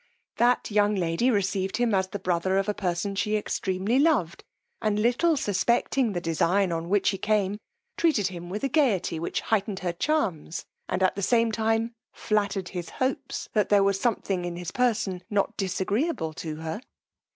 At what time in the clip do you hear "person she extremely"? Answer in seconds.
2.73-3.99